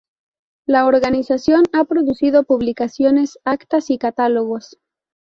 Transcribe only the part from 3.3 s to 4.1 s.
actas y